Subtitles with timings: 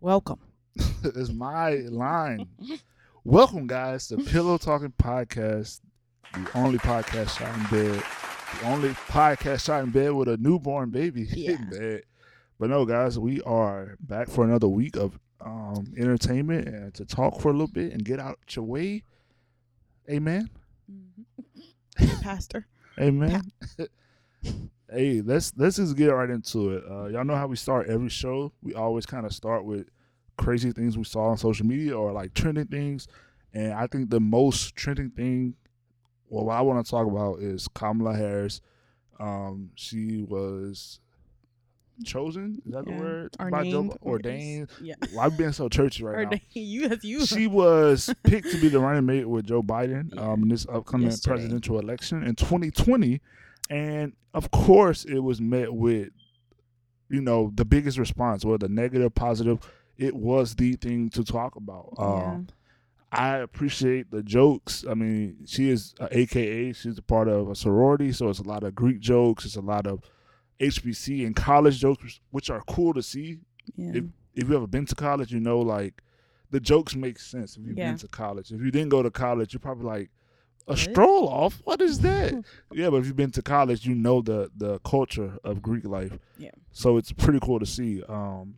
[0.00, 0.38] Welcome.
[1.04, 2.48] it's my line.
[3.24, 5.80] Welcome, guys, to Pillow Talking Podcast,
[6.32, 8.02] the only podcast shot in bed,
[8.60, 11.52] the only podcast shot in bed with a newborn baby Yeah.
[11.52, 12.02] in bed.
[12.58, 17.40] But no, guys, we are back for another week of um, entertainment and to talk
[17.40, 19.04] for a little bit and get out your way.
[20.10, 20.48] Amen.
[22.22, 22.66] Pastor.
[23.00, 23.42] Amen.
[24.90, 26.84] hey, let's let's just get right into it.
[26.90, 28.52] Uh, y'all know how we start every show.
[28.62, 29.88] We always kind of start with
[30.36, 33.06] crazy things we saw on social media or like trending things.
[33.52, 35.54] And I think the most trending thing,
[36.28, 38.60] well, what I want to talk about is Kamala Harris.
[39.18, 41.00] Um, she was
[42.04, 42.62] chosen.
[42.64, 42.96] Is that Yeah.
[42.96, 43.36] the word?
[43.38, 43.72] By Ordained.
[43.90, 44.68] Joe, ordained.
[44.80, 44.94] Yeah.
[45.12, 47.26] Well, I'm being so churchy right now You, that's you.
[47.26, 50.20] she was picked to be the running mate with Joe Biden Yeah.
[50.30, 51.34] um, in this upcoming Yesterday.
[51.36, 53.20] presidential election in 2020.
[53.70, 56.10] And of course, it was met with,
[57.08, 59.58] you know, the biggest response, whether negative, positive.
[59.96, 61.94] It was the thing to talk about.
[61.98, 62.46] Um,
[63.10, 64.84] I appreciate the jokes.
[64.88, 66.72] I mean, she is a AKA.
[66.74, 69.44] She's a part of a sorority, so it's a lot of Greek jokes.
[69.44, 70.02] It's a lot of
[70.60, 73.38] HBC and college jokes, which are cool to see
[73.76, 73.92] yeah.
[73.94, 74.04] if
[74.34, 76.02] if you ever been to college, you know like
[76.50, 77.90] the jokes make sense if you've Yeah.
[77.90, 78.52] been to college.
[78.52, 80.10] If you didn't go to college, you're probably like
[80.68, 80.78] a What?
[80.78, 81.60] stroll off.
[81.64, 82.32] What is that?
[82.72, 86.18] yeah, but if you've been to college, you know the the culture of Greek life.
[86.38, 86.50] Yeah.
[86.72, 88.02] So it's pretty cool to see.
[88.08, 88.56] Um,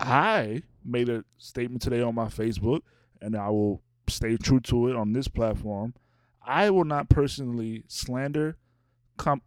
[0.00, 2.80] I made a statement today on my Facebook,
[3.20, 5.94] and I will stay true to it on this platform.
[6.46, 8.56] I will not personally slander
[9.18, 9.42] Kam-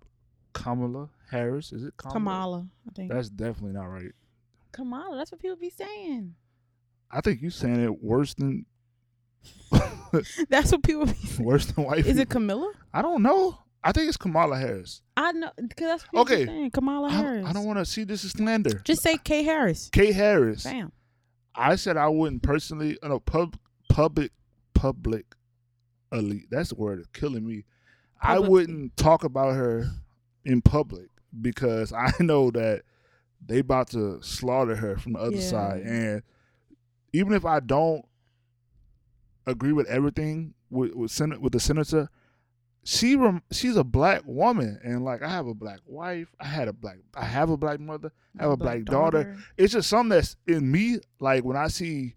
[0.54, 1.72] Kamala Harris.
[1.72, 2.14] Is it Kamala?
[2.14, 2.68] Kamala.
[2.88, 3.12] I think.
[3.12, 4.12] That's definitely not right.
[4.72, 5.16] Kamala.
[5.18, 6.36] That's what people be saying.
[7.12, 8.66] I think you saying it worse than
[10.50, 11.46] That's what people be saying.
[11.48, 12.22] worse than white Is people.
[12.22, 12.72] it Camilla?
[12.94, 13.58] I don't know.
[13.84, 15.02] I think it's Kamala Harris.
[15.16, 15.52] I know.
[15.56, 16.46] Because that's what Okay.
[16.46, 16.72] saying.
[16.72, 17.46] Kamala I, Harris.
[17.48, 18.82] I don't want to see this as slander.
[18.84, 19.44] Just say K.
[19.44, 19.90] Harris.
[19.92, 20.64] K Harris.
[20.64, 20.92] Bam.
[21.56, 22.98] I said I wouldn't personally.
[23.04, 23.58] No, pub,
[23.90, 24.32] public,
[24.74, 25.26] public
[26.12, 26.48] elite.
[26.50, 27.00] That's the word.
[27.00, 27.66] It's killing me.
[28.22, 29.86] I wouldn't talk about her
[30.44, 31.08] in public
[31.42, 32.82] because I know that
[33.46, 35.50] they about to slaughter her from the other Yeah.
[35.50, 35.82] side.
[35.84, 36.24] And
[37.14, 38.04] even if I don't
[39.48, 42.10] agree with everything with with, Sen- with the senator,
[42.84, 46.68] she rem- she's a black woman, and like I have a black wife, I had
[46.68, 49.36] a black, I have a black mother, I have a black, daughter.
[49.58, 51.00] It's just something that's in me.
[51.20, 52.16] Like when I see,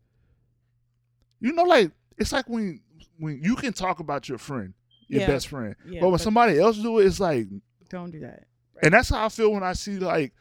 [1.41, 2.81] you know, like it's like when
[3.19, 4.75] when you can talk about your friend,
[5.09, 5.27] your Yeah.
[5.27, 7.47] best friend, Yeah, but when but- somebody else do it, it's like,
[7.89, 8.45] Don't do that.
[8.83, 10.33] and that's how I feel when I see like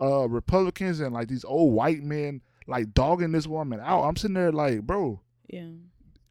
[0.00, 4.04] uh Republicans and like these old white men like dogging this woman out.
[4.04, 5.70] I'm sitting there like, bro, Yeah.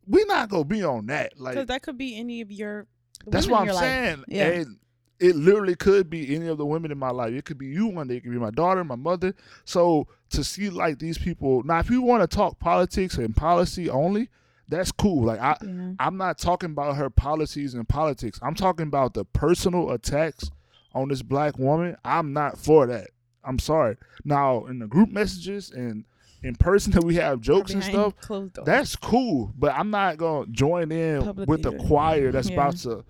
[0.09, 1.40] We not gonna be on that.
[1.40, 2.88] Like Because that could be any of your.
[3.28, 4.24] That's what I'm your saying.
[4.28, 4.47] Yeah.
[4.47, 4.78] And
[5.20, 7.34] it literally could be any of the women in my life.
[7.34, 8.16] It could be you one day.
[8.16, 9.36] It could be my daughter, my mother.
[9.66, 13.90] So to see like these people now, if you want to talk politics and policy
[13.90, 14.30] only,
[14.68, 15.25] that's cool.
[15.25, 15.94] Like I, Yeah.
[16.00, 18.40] I'm not talking about her policies and politics.
[18.42, 20.50] I'm talking about the personal attacks
[20.94, 21.98] on this black woman.
[22.03, 23.09] I'm not for that.
[23.44, 23.98] I'm sorry.
[24.24, 26.06] Now in the group messages and
[26.44, 28.13] in person that we have jokes and stuff,
[28.66, 32.53] that's cool, but I'm not gonna join in Publicly with the choir that's Yeah.
[32.55, 33.03] about to,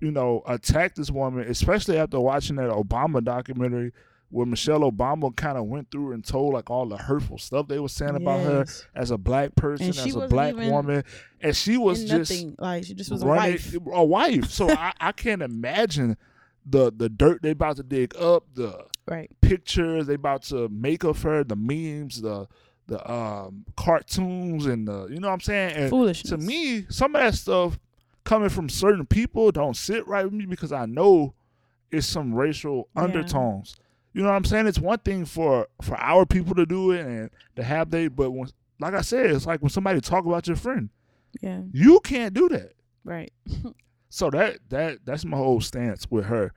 [0.00, 3.92] you know, attack this woman, especially after watching that Obama documentary
[4.30, 7.78] where Michelle Obama kind of went through and told like all the hurtful stuff they
[7.78, 8.64] were saying about her
[8.96, 11.04] as a black person, as a black woman,
[11.40, 12.56] and she was just nothing.
[12.58, 13.76] Like she just was a wife.
[13.92, 14.50] a wife.
[14.50, 16.16] So I, I can't imagine
[16.68, 19.30] the the dirt they about to dig up, the Right.
[19.40, 22.46] pictures they about to make of her, the memes, the
[22.88, 25.76] the um cartoons and the you know what I'm saying?
[25.76, 26.30] And Foolishness.
[26.30, 27.78] to me, some of that stuff
[28.24, 31.34] coming from certain people don't sit right with me because I know
[31.92, 33.02] it's some racial Yeah.
[33.02, 33.76] undertones.
[34.12, 34.66] You know what I'm saying?
[34.66, 38.30] It's one thing for for our people to do it and to have they, but
[38.30, 38.48] when
[38.80, 40.90] like I said, it's like when somebody talk about your friend,
[41.40, 41.62] Yeah.
[41.72, 42.72] you can't do that.
[43.04, 43.32] Right.
[44.08, 46.52] So that that that's my whole stance with her.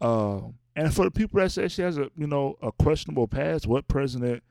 [0.00, 3.66] Um, and for the people that say she has a you know a questionable past,
[3.66, 4.42] what president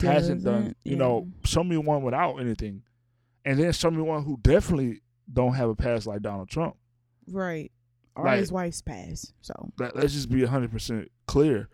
[0.00, 0.74] hasn't done?
[0.84, 2.82] You know, show me one without anything,
[3.44, 5.00] and then show me one who definitely
[5.32, 6.76] don't have a past like Donald Trump.
[7.28, 7.70] Right.
[8.16, 9.32] Or Like- his wife's past.
[9.40, 11.68] So Let, let's just be hundred percent clear.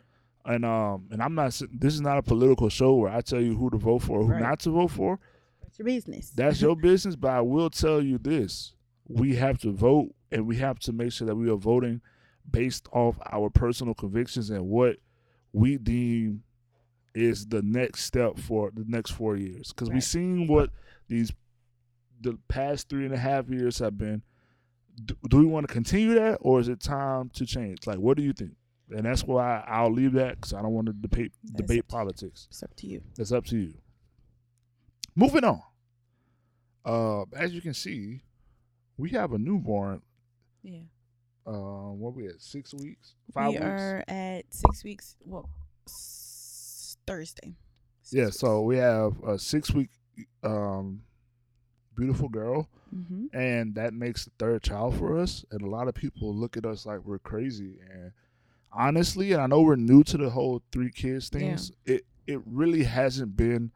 [0.45, 1.61] And um and I'm not.
[1.73, 4.25] This is not a political show where I tell you who to vote for, or
[4.25, 4.43] who Right.
[4.43, 5.19] not to vote for.
[5.63, 6.31] that's your business.
[6.31, 7.17] That's your business.
[7.17, 8.75] But I will tell you this:
[9.09, 12.01] we have to vote, and we have to make sure that we are voting
[12.51, 14.97] based off our personal convictions and what
[15.53, 16.43] we deem
[17.15, 19.69] is the next step for the next four years.
[19.73, 19.95] Because Right.
[19.95, 20.71] we've seen what
[21.09, 21.33] these
[22.21, 24.23] the past three and a half years have been.
[25.05, 27.87] Do, do we want to continue that, or is it time to change?
[27.87, 28.53] Like, what do you think?
[28.91, 32.47] And that's why I'll leave that because I don't want to debate debate politics.
[32.51, 33.03] It's up to you.
[33.19, 33.75] It's up to you.
[35.15, 35.61] moving on.
[36.85, 38.23] Uh, as you can see,
[38.97, 40.03] we have a newborn.
[40.63, 40.81] Yeah.
[41.47, 42.41] Uh, what we at?
[42.43, 43.15] Six weeks?
[43.33, 43.65] Five we weeks?
[43.65, 45.17] are at six weeks.
[45.25, 45.49] Well,
[45.87, 47.55] s- Thursday.
[48.03, 48.25] Six yeah.
[48.27, 48.39] weeks.
[48.41, 49.91] So we have a six week,
[50.43, 51.03] um,
[51.95, 53.29] beautiful girl, Mhm.
[53.33, 55.45] and that makes the third child for us.
[55.51, 57.79] And a lot of people look at us like we're crazy.
[57.91, 58.13] And
[58.73, 61.39] honestly, and I know we're new to the whole three kids Yeah.
[61.39, 61.73] things.
[61.85, 63.71] It it really hasn't been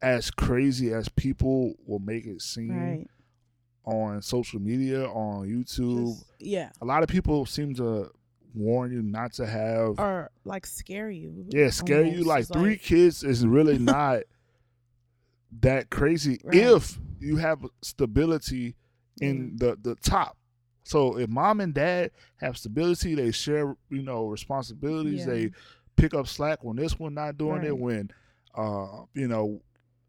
[0.00, 3.08] as crazy as people will make it seem Right.
[3.84, 6.06] On social media, on YouTube.
[6.06, 6.70] Just- yeah.
[6.80, 8.10] A lot of people seem to
[8.54, 11.46] warn you not to have Or like scare you.
[11.48, 12.26] yeah, scare you almost.
[12.26, 14.20] like It's three kids is really not
[15.60, 16.56] that crazy Right.
[16.56, 18.74] if you have stability
[19.20, 19.68] in Yeah.
[19.70, 20.36] the the top.
[20.84, 25.20] So if mom and dad have stability, they share, you know, responsibilities.
[25.20, 25.26] Yeah.
[25.26, 25.50] They
[25.96, 27.78] pick up slack when this one not doing it.
[27.78, 28.10] When,
[28.54, 29.62] uh, you know,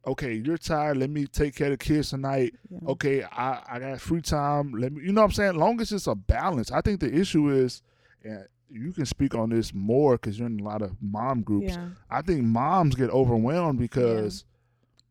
[0.06, 0.98] okay, you're tired.
[0.98, 2.54] Let me take care of the kids tonight.
[2.70, 2.80] Yeah.
[2.90, 4.74] Okay, I I got free time.
[4.74, 5.56] Let me, you know, what I'm saying.
[5.56, 6.72] Long as it's a balance.
[6.72, 7.82] I think the issue is,
[8.24, 11.74] and you can speak on this more because you're in a lot of mom groups.
[11.74, 11.90] Yeah.
[12.10, 14.46] I think moms get overwhelmed because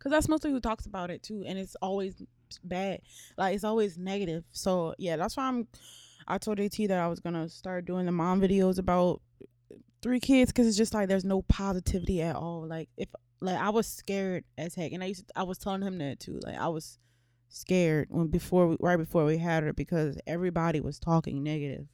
[0.03, 2.21] Cause that's mostly who talks about it too, and it's always
[2.65, 3.03] bad.
[3.39, 4.43] Like it's always negative.
[4.51, 5.69] So yeah, that's why I'm.
[6.27, 9.21] I told AT that I was gonna start doing the mom videos about
[10.03, 12.67] three kids, cause it's just like there's no positivity at all.
[12.67, 13.09] Like if
[13.43, 16.21] like I was scared as heck, and I used to, I was telling him that
[16.21, 16.41] too.
[16.45, 16.99] Like I was
[17.49, 21.87] scared when before we, right before we had her because everybody was talking negative.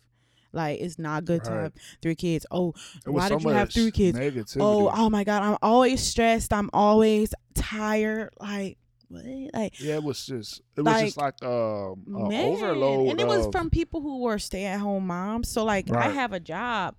[0.52, 2.46] Like it's not good to have three kids.
[2.50, 2.74] Oh,
[3.04, 4.18] why so did you have three kids?
[4.18, 4.60] Negativity.
[4.60, 8.78] oh oh my god i'm always stressed i'm always tired like
[9.08, 9.24] what
[9.54, 13.10] like yeah, it was just it was just like um man overload.
[13.10, 16.40] and it was of- from people who were stay-at-home moms so like i have a
[16.40, 16.94] job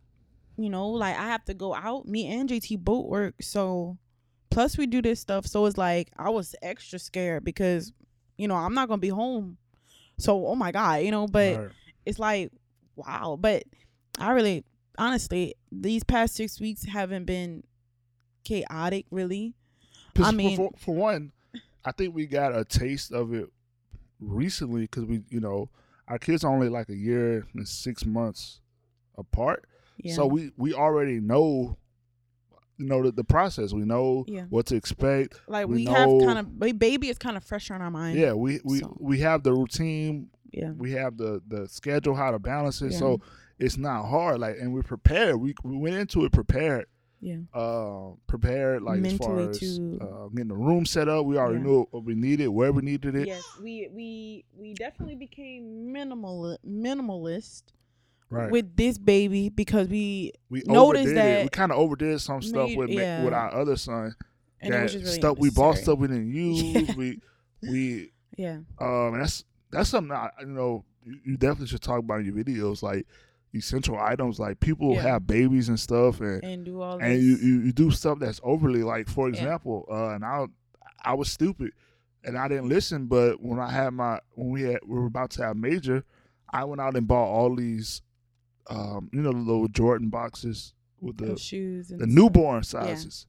[0.57, 3.97] you know like i have to go out me and jt both work so
[4.51, 7.93] plus we do this stuff so it's like i was extra scared because
[8.37, 9.57] you know i'm not gonna be home.
[10.17, 11.69] So oh my god you know but Right.
[12.05, 12.51] it's like
[12.95, 13.37] wow.
[13.39, 13.63] But
[14.19, 14.65] i really
[14.97, 17.63] honestly these past six weeks haven't been
[18.43, 19.53] chaotic really.
[20.21, 21.31] I mean- for, for one,
[21.85, 23.47] I think we got a taste of it
[24.19, 25.69] recently because we, you know,
[26.09, 28.59] our kids are only like a year and six months
[29.17, 29.63] apart,
[29.97, 30.13] yeah.
[30.15, 31.77] so we we already know,
[32.85, 33.73] know, the, the process.
[33.73, 34.45] We know Yeah.
[34.49, 35.41] what to expect.
[35.47, 38.33] like we we, have kind of baby is kind of fresh on our mind Yeah,
[38.33, 40.29] we we So- we have the routine.
[40.51, 42.91] yeah We have the the schedule, how to balance it.
[42.93, 42.99] Yeah.
[42.99, 43.21] So
[43.59, 44.39] it's not hard.
[44.39, 45.35] Like, and we're prepared.
[45.41, 46.85] We we went into it prepared.
[47.21, 49.99] yeah uh, prepared, like as far as too.
[50.01, 51.25] uh, getting the room set up.
[51.25, 51.65] We already Yeah.
[51.67, 53.27] knew what we needed, where we needed it.
[53.27, 57.63] yes we we we definitely became minimal minimalist
[58.31, 58.51] Right.
[58.51, 61.15] with this baby because we we noticed overdid it.
[61.15, 63.23] that We kind of overdid some stuff made- with yeah.
[63.23, 64.15] with our other son.
[64.61, 66.95] and that really stuff we bought stuff we didn't use.
[66.95, 67.19] we
[67.63, 70.83] we yeah um that's that's something I, you know
[71.25, 73.07] you, definitely should talk about in your videos like
[73.55, 75.01] essential items like people Yeah.
[75.01, 78.39] have babies and stuff and and do all and you, you you do stuff that's
[78.43, 79.35] overly like for Yeah.
[79.35, 80.45] example uh and i
[81.03, 81.71] i was stupid
[82.23, 85.31] and i didn't listen but when i had my when we had we were about
[85.31, 86.03] to have major
[86.51, 88.01] i went out and bought all these
[88.69, 92.16] um you know the little jordan boxes with the shoes and the stuff.
[92.16, 93.25] newborn sizes.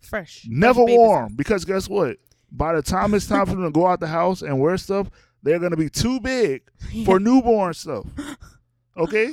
[0.00, 0.46] Fresh.
[0.48, 1.36] Never fresh baby warm size.
[1.36, 2.16] because guess what?
[2.50, 5.10] By the time it's time for them to go out the house and wear stuff
[5.42, 6.62] they're gonna be too big
[7.04, 8.06] for newborn stuff.
[8.96, 9.32] Okay?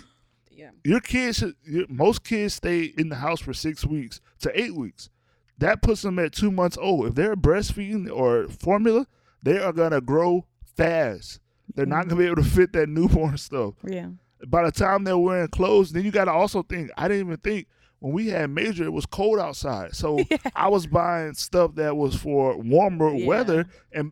[0.52, 0.70] Yeah.
[0.86, 4.76] Your kids should, your, most kids stay in the house for six weeks to eight
[4.76, 5.10] weeks.
[5.58, 7.08] That puts them at two months old.
[7.08, 9.08] If they're breastfeeding or formula
[9.44, 11.42] they are going to grow fast.
[11.76, 13.74] They're not going to be able to fit that newborn stuff.
[13.84, 14.10] Yeah
[14.48, 17.38] by the time they're wearing clothes then you got to also think i didn't even
[17.38, 17.68] think
[18.00, 20.20] when we had major it was cold outside so
[20.56, 23.26] i was buying stuff that was for warmer Yeah.
[23.28, 24.12] weather and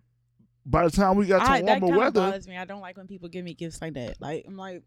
[0.65, 2.57] by the time we got to I, warmer of weather bothers me.
[2.57, 4.19] I don't like when people give me gifts like that.
[4.19, 4.81] Like I'm like,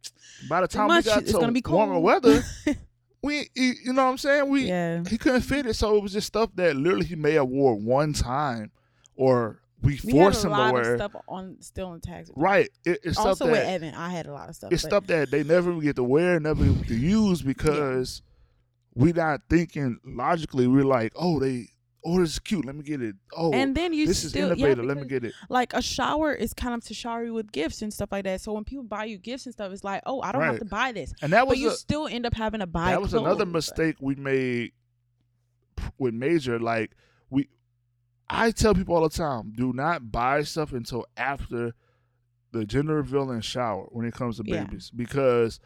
[0.48, 1.04] by the time much.
[1.04, 1.76] we got It's to gonna be cold.
[1.76, 2.42] warmer weather
[3.22, 6.02] we you you know what i'm saying we yeah, he couldn't fit it, so it
[6.02, 8.72] was just stuff that literally he may have wore one time,
[9.14, 10.94] or we we a him to lot wear.
[10.94, 12.30] of stuff on still in tags.
[12.34, 14.72] Right, it, it's Also stuff with Evan, I had a lot of stuff.
[14.72, 18.22] it's but- stuff that they never get to wear, never to use because
[18.94, 20.66] we're not thinking logically.
[20.66, 21.68] We're like, oh, they,
[22.04, 22.64] oh, this is cute.
[22.64, 23.14] Let me get it.
[23.36, 24.78] Oh, and then you this is innovative.
[24.78, 25.32] Yeah, Let me get it.
[25.48, 28.40] like a shower is kind of to shower you with gifts and stuff like that.
[28.40, 30.64] So when people buy you gifts and stuff, it's like, oh, I don't have to
[30.64, 32.88] buy this, And that was, but was you still end up having to buy.
[32.88, 32.92] It.
[32.94, 33.52] That was another clothes.
[33.52, 34.72] mistake we made
[35.98, 36.58] with major.
[36.58, 36.92] Like
[37.30, 37.48] we,
[38.30, 41.74] I tell people all the time, do not buy stuff until after
[42.52, 44.64] the gender reveal and shower when it comes to Yeah.
[44.64, 45.60] babies because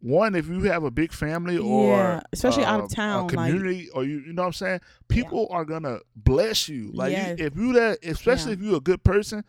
[0.00, 3.22] one, if you have a big family or Yeah, especially out of uh, town, a
[3.22, 6.90] like- community, or you, you know what I'm saying, people are gonna bless you.
[6.92, 8.58] Like you- if you that, especially Yeah.
[8.58, 9.44] if you're a good person,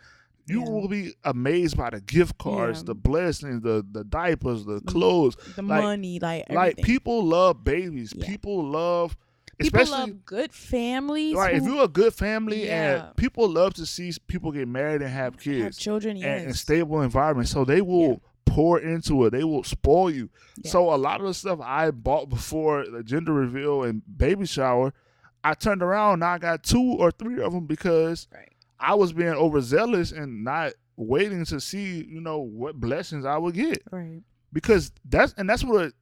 [0.47, 0.69] you Yeah.
[0.69, 2.85] will be amazed by the gift cards, Yeah.
[2.87, 4.85] the blessings, the the diapers, the Mm.
[4.87, 5.37] clothes.
[5.55, 8.13] the like- money, like Like people love babies.
[8.15, 8.25] Yeah.
[8.27, 9.15] People love,
[9.59, 11.35] People especially love good families.
[11.35, 11.55] right.
[11.55, 13.05] If you're a good family, Yeah.
[13.07, 16.43] and people love to see people get married and have have kids children, and, yes.
[16.45, 19.29] and stable environment, so they will pour into it.
[19.31, 20.29] They will spoil you.
[20.63, 20.71] Yeah.
[20.71, 24.93] So a lot of the stuff I bought before the gender reveal and baby shower,
[25.43, 26.19] I turned around.
[26.19, 28.49] Now I got two or three of them because Right.
[28.79, 33.53] I was being overzealous and not waiting to see, you know, what blessings I would
[33.55, 33.83] get.
[33.91, 34.21] right.
[34.51, 35.93] Because that's and that's what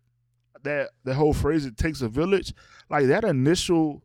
[0.64, 2.54] that the whole phrase "it takes a village,"
[2.90, 4.04] like that initial,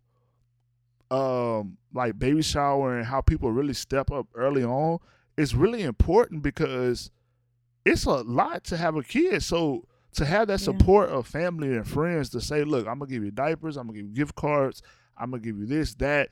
[1.10, 4.98] um, like baby shower and how people really step up early on
[5.36, 7.10] is really important because
[7.84, 9.42] it's a lot to have a kid.
[9.42, 10.64] So to have that Yeah.
[10.78, 13.76] support of family and friends to say, "Look, I'm gonna give you diapers.
[13.76, 14.82] I'm gonna give you gift cards.
[15.16, 16.28] I'm gonna give you this, that,"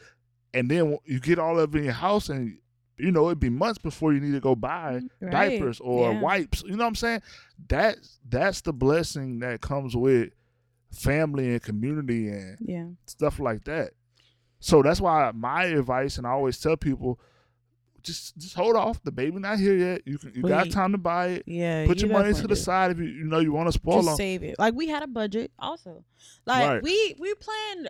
[0.55, 2.59] and then you get all of it in your house, and
[3.01, 5.31] you know it'd be months before you need to go buy mm, Right.
[5.33, 6.21] diapers or Yeah.
[6.21, 6.63] wipes.
[6.65, 7.23] You know what I'm saying?
[7.69, 7.97] That
[8.29, 10.31] that's the blessing that comes with
[10.93, 12.87] family and community and Yeah.
[13.07, 13.91] stuff like that.
[14.59, 17.19] So that's why my advice, and I always tell people,
[18.03, 19.03] just just hold off.
[19.03, 20.03] The baby not here yet.
[20.07, 21.43] You can you got time to buy it.
[21.47, 21.87] Yeah.
[21.87, 22.55] Put you your money to the do.
[22.55, 24.17] side if you you know you want to spoil Just them.
[24.17, 24.59] save it.
[24.59, 26.03] Like we had a budget also.
[26.47, 26.83] Like Right.
[26.83, 27.89] we we planned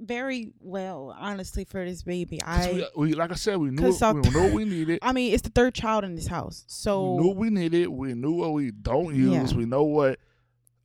[0.00, 2.42] very well, honestly, for this baby.
[2.42, 4.98] I we, we like I said, we knew 'Cause we what we needed.
[5.02, 6.64] I mean, it's the third child in this house.
[6.66, 7.88] So we knew what we needed.
[7.88, 9.52] We knew what we don't use.
[9.52, 9.58] Yeah.
[9.58, 10.18] We know what.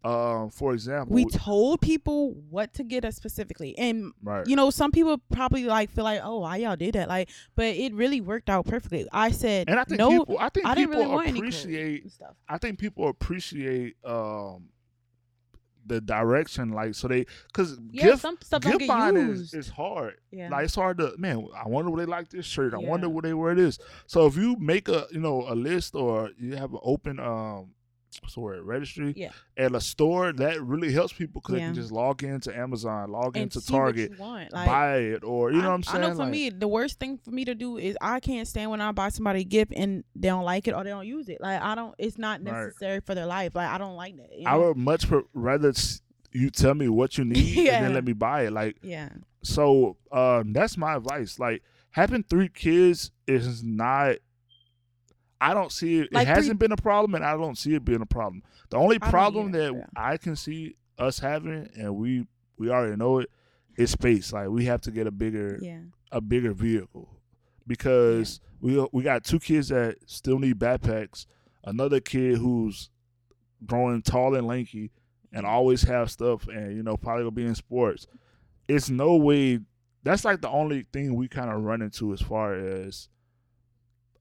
[0.04, 3.78] Um, for example, we told people what to get us specifically.
[3.78, 4.48] And right.
[4.48, 7.08] you know, some people probably like feel like, oh, why y'all did that?
[7.08, 9.08] Like, but it really worked out perfectly.
[9.12, 11.64] I said, and I think no, people, I think I people really want any clothes
[11.64, 12.36] appreciate stuff.
[12.50, 14.70] I think people appreciate um
[15.86, 19.54] the direction, like so they because Yeah, gift some stuff don't gift get buying is,
[19.54, 20.16] is hard.
[20.32, 21.48] yeah, Like it's hard to man.
[21.56, 22.74] I wonder what they like this shirt.
[22.74, 23.80] I wonder what they wear this.
[24.08, 27.72] So if you make a you know a list or you have an open um
[28.38, 29.32] word registry Yeah.
[29.58, 33.36] at a store, that really helps people because they can just log into Amazon, log
[33.38, 34.18] and into Target.
[34.20, 36.04] Like, buy it, or you know I, what I'm saying.
[36.04, 38.48] I know for Like, me, the worst thing for me to do is I can't
[38.48, 41.08] stand when I buy somebody a gift and they don't like it or they don't
[41.08, 41.40] use it.
[41.42, 42.66] Like I don't, it's not Right.
[42.66, 43.56] necessary for their life.
[43.56, 44.38] Like I don't like that.
[44.38, 45.74] you I would much rather
[46.34, 48.52] you tell me what you need and then let me buy it.
[48.54, 49.10] Like yeah,
[49.44, 51.40] So um, that's my advice.
[51.40, 54.18] Like having three kids is not.
[55.42, 56.14] I don't see it.
[56.14, 58.44] Like it hasn't been a problem, and I don't see it being a problem.
[58.70, 59.86] The only problem that yeah.
[59.96, 63.30] I can see us having, and we we already know it,
[63.76, 64.32] is space.
[64.32, 65.80] Like we have to get a bigger yeah,
[66.12, 67.10] a bigger vehicle
[67.66, 71.26] because we we got two kids that still need backpacks.
[71.64, 72.92] Another kid who's
[73.66, 74.92] growing tall and lanky
[75.34, 78.06] and always have stuff, and you know probably will be in sports.
[78.68, 79.60] It's no way.
[80.04, 83.10] That's like the only thing we kind of run into as far as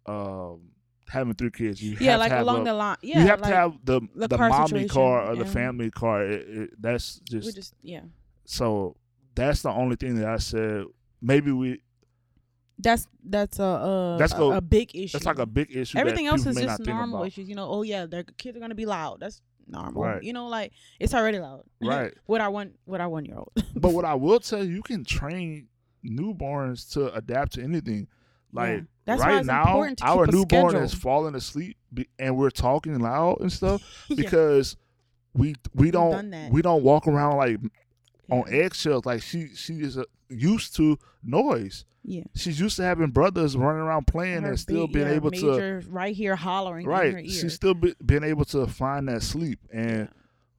[0.06, 0.70] um
[1.08, 1.82] having three kids.
[1.82, 2.12] You yeah.
[2.12, 2.96] have Like to have along a- the line.
[3.02, 5.44] Yeah, you have like, to have the the the, car mommy situation, car or the
[5.44, 6.24] family car.
[6.24, 8.02] It, it, that's We just just yeah.
[8.44, 8.96] so.
[9.34, 10.84] That's the only thing that I said.
[11.22, 11.80] Maybe we
[12.78, 15.12] That's that's a a, That's a, a big issue.
[15.12, 15.98] That's like a big issue.
[15.98, 17.48] Everything else is just normal issues.
[17.48, 19.20] You know, oh yeah, their kids are gonna be loud.
[19.20, 20.02] That's normal.
[20.02, 20.22] Right.
[20.22, 21.64] You know, like it's already loud.
[21.80, 22.12] Right.
[22.26, 23.52] what our one what our one year old.
[23.74, 25.68] But what I will tell you, you can train
[26.04, 28.08] newborns to adapt to anything.
[28.52, 30.82] Like That's right now, our newborn schedule.
[30.82, 31.76] is falling asleep,
[32.18, 34.16] and we're talking loud and stuff Yeah.
[34.16, 34.76] because
[35.34, 37.58] we we don't we don't walk around like
[38.30, 39.04] on eggshells.
[39.06, 41.84] Like she she is uh, used to noise.
[42.02, 42.24] Yeah.
[42.34, 45.82] She's used to having brothers running around playing Her and still being yeah, able to
[45.88, 47.14] right here hollering in her right.
[47.14, 47.28] ear.
[47.28, 50.06] She's still be, being able to find that sleep, and Yeah.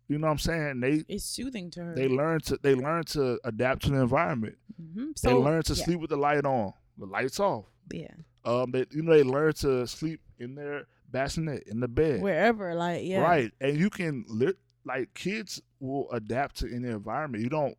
[0.08, 0.80] you know what I'm saying.
[0.82, 1.96] They It's soothing to her.
[1.96, 4.56] they learn to they learn to adapt to the environment.
[4.80, 7.66] hmm They learn to yeah, sleep with the light on, the lights off.
[7.94, 8.14] Yeah.
[8.46, 12.74] Um, they you know they learn to sleep in their bassinet in the bed, Wherever,
[12.74, 13.22] like yeah.
[13.22, 13.52] right?
[13.62, 14.54] And you can li-
[14.86, 17.44] like kids will adapt to any environment.
[17.44, 17.78] You don't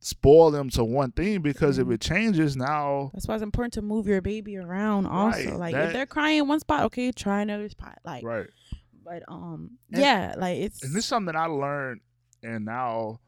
[0.00, 1.94] spoil them to one thing because if Mhm.
[1.94, 5.06] it changes now, That's why it's important to move your baby around.
[5.06, 7.98] Also, Right, like that- if they're crying in one spot, okay, try another spot.
[8.04, 8.48] Like, right?
[9.04, 12.00] but um, And- yeah, like it's And this is something I learned,
[12.42, 13.20] and now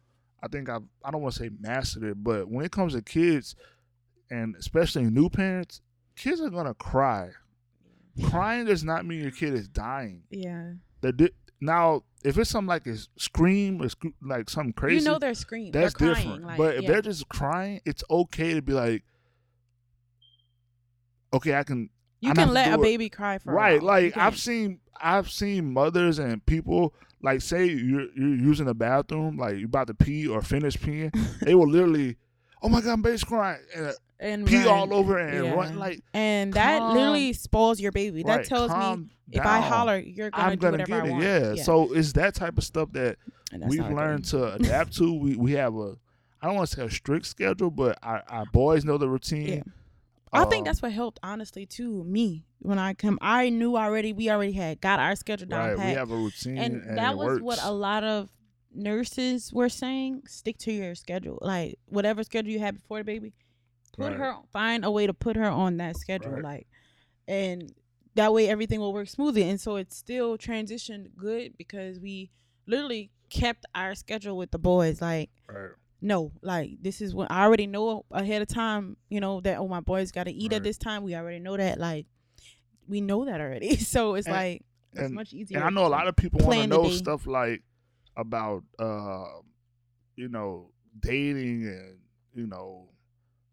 [0.43, 3.03] I think I've I don't want to say mastered it, but when it comes to
[3.03, 3.57] kids,
[4.31, 5.81] and especially new parents,
[6.17, 7.31] kids are gonna cry.
[8.25, 10.23] Crying does not mean your kid is dying.
[10.31, 10.73] yeah.
[11.01, 11.31] The di-
[11.63, 15.33] now, if it's something like a scream or sc- like something crazy, You know they're
[15.35, 15.73] screaming.
[15.73, 16.47] that's they're crying, different.
[16.47, 16.89] Like, but if yeah.
[16.91, 19.05] they're just crying, it's okay to be like,
[21.33, 23.83] okay, I can You I can let a it- baby cry for a right.
[23.83, 24.17] Like.
[24.17, 29.57] I've seen I've seen mothers and people like say you're you're using the bathroom, like
[29.57, 32.17] you about to pee or finish peeing, they will literally,
[32.63, 34.69] oh my god, baby's crying, and and pee run.
[34.69, 35.53] all over and Yeah.
[35.55, 36.03] run like.
[36.13, 38.23] and that calm- literally spoils your baby.
[38.23, 41.07] That right, tells me if I holler, you're gonna I'm do gonna whatever get I
[41.09, 41.11] it.
[41.13, 41.57] want.
[41.57, 41.63] Yeah.
[41.63, 43.17] So it's that type of stuff that
[43.67, 43.97] we've how I do.
[43.97, 45.13] learned to adapt to.
[45.13, 45.97] We we have a
[46.43, 49.49] I don't want to say a strict schedule, but our, our boys know the routine.
[49.49, 49.63] Yeah.
[50.33, 52.05] I think Um, that's what helped, honestly, too.
[52.05, 54.13] Me when I come, I knew already.
[54.13, 55.77] We already had got our schedule down right.
[55.77, 57.43] pat, We have a routine, and, and, that was works.
[57.43, 58.29] what a lot of
[58.75, 60.23] nurses were saying.
[60.27, 63.33] Stick to your schedule, like whatever schedule you had before the baby.
[63.97, 64.17] Put Right.
[64.17, 66.43] her, find a way to put her on that schedule, Right.
[66.45, 66.67] like,
[67.29, 67.73] and
[68.15, 69.43] that way everything will work smoothly.
[69.43, 72.31] And so it still transitioned good because we
[72.67, 75.71] literally kept our schedule with the boys, like Right.
[76.01, 79.69] no, like this is what I already know ahead of time, you know, that oh
[79.69, 81.03] my boys gotta eat at this time.
[81.03, 81.79] We already know that.
[81.79, 82.07] Like
[82.89, 83.77] we know that already.
[83.77, 85.59] So it's And- like it's and- much easier.
[85.59, 87.63] And I know a lot of people want to know stuff like
[88.21, 89.25] about uh
[90.17, 91.99] you know dating and
[92.35, 92.89] you know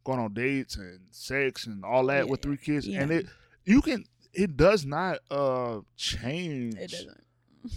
[0.03, 3.25] going on dates and sex and all that with three kids, and it
[3.65, 6.75] you can it does not uh change.
[6.75, 7.23] it doesn't.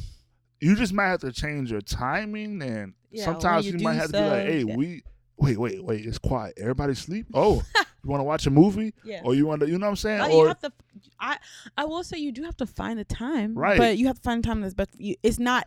[0.63, 4.13] You just might have to change your timing, and Yeah, sometimes you, you might have
[4.13, 4.77] to be like, "Hey, yeah.
[4.77, 5.03] we
[5.39, 6.53] wait, wait, wait, it's quiet.
[6.61, 7.29] Everybody sleep.
[7.35, 7.63] Oh,
[8.05, 9.23] you want to watch a movie, Yeah.
[9.25, 10.19] or you want to, you know what I'm saying?
[10.21, 10.73] Like, or you have to.
[11.19, 11.39] I
[11.79, 13.79] I will say you do have to find the time, Right.
[13.79, 15.17] But you have to find the time that's best you.
[15.23, 15.67] It's not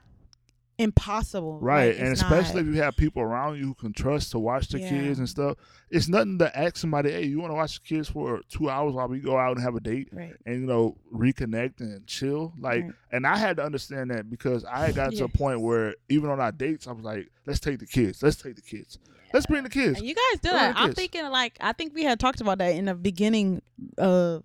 [0.78, 4.32] impossible, Right, Like, and especially not- if you have people around you who can trust
[4.32, 4.90] to watch the Yeah.
[4.90, 5.58] kids and stuff.
[5.90, 8.94] It's nothing to ask somebody, hey, you want to watch the kids for two hours
[8.94, 10.34] while we go out and have a date right.
[10.46, 12.54] and you know reconnect and chill.
[12.60, 12.92] Like, Right.
[13.12, 16.30] and I had to understand that because I had gotten to a point where even
[16.30, 18.98] on our dates, I was like, let's take the kids, let's take the kids,
[19.34, 20.00] let's bring the kids.
[20.00, 20.76] And you guys do that.
[20.76, 23.62] I'm thinking like I think we had talked about that in the beginning
[23.98, 24.40] uh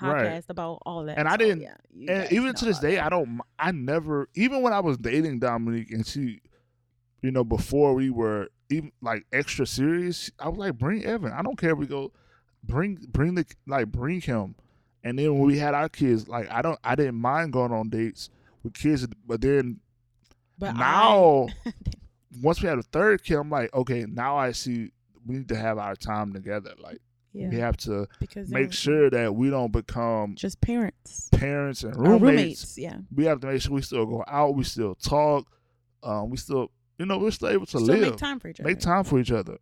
[0.00, 0.44] podcast Right.
[0.48, 1.18] about all that.
[1.18, 1.76] And I didn't- yeah,
[2.08, 3.06] and even to this day, that.
[3.06, 3.40] I don't.
[3.58, 6.40] I never, even when I was dating Dominique, and she,
[7.22, 11.32] you know, before we were even like extra serious, I was like, bring Evan.
[11.32, 12.12] I don't care if we go,
[12.64, 14.54] bring, bring the like, bring him.
[15.02, 17.88] And then when we had our kids, like, I don't, I didn't mind going on
[17.88, 18.28] dates
[18.62, 19.80] with kids, but then
[20.58, 21.72] But now, I,
[22.42, 24.90] once we had a third kid, I'm like, okay, now I see
[25.26, 26.74] we need to have our time together.
[26.78, 26.98] Like,
[27.32, 31.96] yeah, we have to because make sure that we don't become just parents, parents and
[31.96, 32.78] roommates roommates.
[32.78, 35.46] Yeah, we have to make sure we still go out, we still talk,
[36.02, 38.60] um, we still, you know, we're still able to still live, make time for each
[38.60, 38.68] other.
[38.68, 39.58] make time for each other.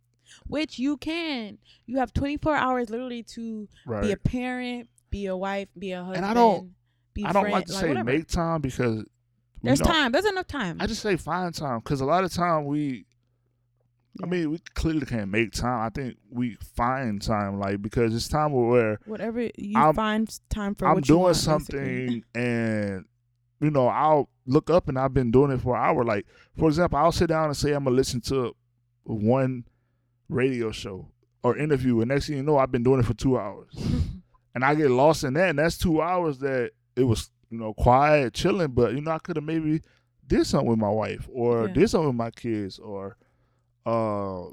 [0.47, 1.57] which you can.
[1.87, 4.03] You have 24 hours literally to Right.
[4.03, 6.17] be a parent, be a wife, be a husband.
[6.17, 6.71] And I don't-
[7.15, 8.11] Be I don't friend, like to say whatever.
[8.11, 9.03] make time because
[9.63, 10.11] There's time.
[10.11, 10.77] There's enough time.
[10.79, 13.05] I just say find time because a lot of time we,
[14.21, 15.79] I mean, we clearly can't make time.
[15.85, 20.75] I think we find time, like because it's time where Whatever you I'm- find time
[20.75, 20.87] for.
[20.87, 22.23] I'm doing want, something basically.
[22.35, 23.05] and
[23.61, 26.03] you know I'll look up and I've been doing it for an hour.
[26.03, 26.25] Like
[26.57, 28.55] for example, I'll sit down and say I'm gonna listen to
[29.03, 29.65] one
[30.27, 31.07] radio show
[31.43, 33.73] or interview, and next thing you know, I've been doing it for two hours,
[34.55, 35.49] and I get lost in that.
[35.51, 39.19] And that's two hours that it was you know quiet, chilling, but you know I
[39.19, 39.81] could have maybe
[40.27, 41.73] did something with my wife or Yeah.
[41.73, 43.15] did something with my kids or
[43.85, 44.47] uh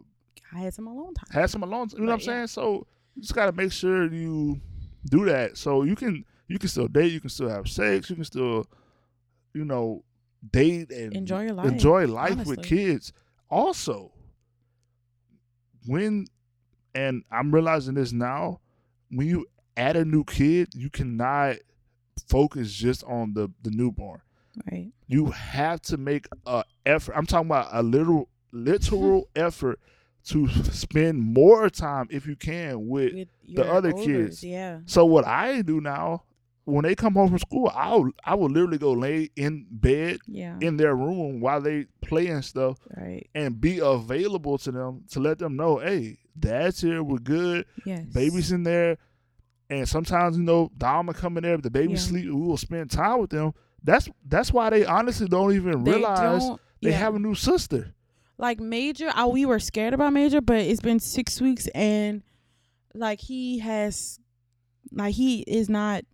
[0.52, 1.26] I had some alone time.
[1.30, 1.88] had some alone.
[1.92, 2.24] You know what I'm yeah.
[2.24, 2.46] saying?
[2.48, 4.60] So you just gotta make sure you
[5.08, 5.56] do that.
[5.56, 8.66] So you can you can still date, you can still have sex, you can still,
[9.54, 10.04] you know,
[10.52, 11.66] date and Enjoy your life.
[11.66, 13.12] enjoy life with kids.
[13.50, 14.12] Also,
[15.86, 16.26] when
[16.94, 18.60] and I'm realizing this now,
[19.10, 21.56] when you add a new kid, you cannot
[22.28, 24.20] focus just on the the newborn.
[24.72, 24.90] Right.
[25.06, 27.14] You have to make a effort.
[27.14, 29.78] I'm talking about a literal literal effort
[30.24, 34.44] to spend more time if you can with With the other olders, kids.
[34.44, 34.80] Yeah.
[34.86, 36.24] so what I do now,
[36.64, 40.56] when they come home from school, I'll I will literally go lay in bed Yeah.
[40.60, 43.28] in their room while they play and stuff right.
[43.36, 48.04] and be available to them to let them know, hey, dad's here, we're good, Yes.
[48.12, 48.98] baby's in there.
[49.70, 51.98] And sometimes, you know, Dom will come in there, if the baby Yeah.
[51.98, 53.52] sleep, we will spend time with them.
[53.84, 56.98] That's that's why they honestly don't even They realize don't- they yeah.
[56.98, 57.94] have a new sister.
[58.38, 62.22] Like major I, we were scared about major but it's been six weeks and
[62.94, 64.18] like he has
[64.92, 66.04] like he is not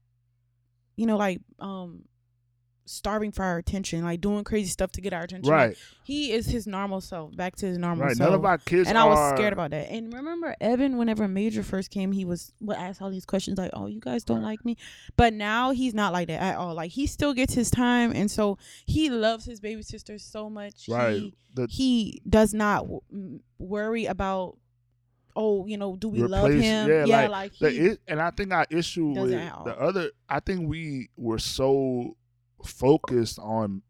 [0.97, 2.05] you know like um
[2.85, 5.77] starving for our attention like doing crazy stuff to get our attention Like, Right.
[6.05, 8.17] he is his normal self back to his normal Right.
[8.17, 9.89] self None of our kids and I was are- scared about that.
[9.91, 13.71] And remember, Evan, whenever Major first came, he was would ask all these questions like,
[13.73, 14.51] "Oh, you guys don't Right.
[14.51, 14.77] like me,"
[15.17, 16.75] but now he's not like that at all.
[16.75, 20.87] Like he still gets his time, and so he loves his baby sister so much.
[20.89, 21.15] Right.
[21.21, 24.59] He, The- he does not w- worry about
[25.35, 26.61] oh, you know, do we love him?
[26.91, 30.41] yeah, Yeah, like, like, The he, and I think our issue with the other, I
[30.41, 32.19] think we were so
[32.67, 33.83] focused on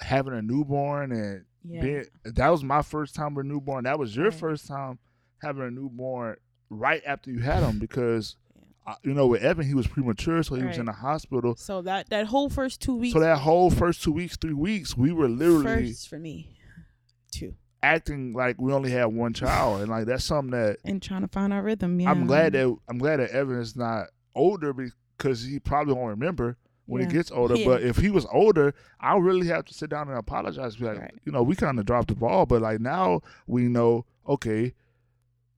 [0.00, 2.04] having a newborn and yeah, being.
[2.24, 3.84] That was my first time with a newborn.
[3.84, 4.34] That was your Right.
[4.34, 4.98] first time
[5.42, 6.36] having a newborn
[6.70, 8.36] right after you had him because,
[8.86, 8.92] Yeah.
[8.92, 11.54] uh, you know, with Evan he was premature, so he was in the hospital.
[11.56, 14.96] So that that whole first two weeks, So that whole first two weeks, three weeks,
[14.96, 16.56] we were literally first for me,
[17.30, 21.22] two, acting like we only had one child, and like that's something that and trying
[21.22, 22.00] to find our rhythm.
[22.00, 26.08] Yeah, I'm glad that I'm glad that Evan is not older because he probably won't
[26.10, 26.56] remember
[26.90, 27.08] when Yeah.
[27.08, 27.54] he gets older.
[27.56, 27.66] Yeah.
[27.66, 30.76] But if he was older, I'll really have to sit down and apologize.
[30.76, 31.14] Be like, Right.
[31.24, 34.74] you know, we kind of dropped the ball, but like now we know, okay,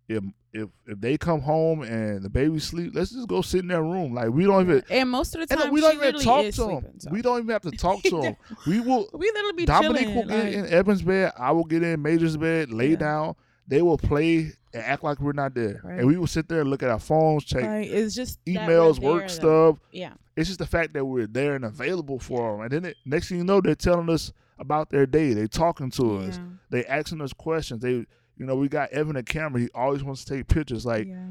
[0.09, 3.69] if if if they come home and the baby sleep, let's just go sit in
[3.69, 4.13] their room.
[4.13, 4.83] Like we don't even.
[4.91, 7.11] and most of the time we don't even talk to sleeping, so.
[7.11, 8.37] We don't even have to talk to them.
[8.67, 9.09] we will.
[9.15, 10.15] we literally be Dominique chilling.
[10.17, 11.33] will get like- in Evan's bed.
[11.39, 12.97] I will get in Major's bed, lay Yeah.
[12.97, 13.35] down.
[13.67, 15.99] They will play and act like we're not there, Right.
[16.01, 18.99] and we will sit there and look at our phones, check like, it's just emails,
[18.99, 19.77] work stuff.
[19.91, 22.61] Yeah, It's just the fact that we're there and available for them.
[22.63, 25.35] And then it, next thing you know, they're telling us about their day.
[25.35, 26.39] They're talking to us.
[26.39, 27.83] yeah, They asking us questions.
[27.83, 28.07] They, you
[28.47, 29.61] know, we got Evan a camera.
[29.61, 30.87] He always wants to take pictures.
[30.87, 31.27] Like yeah.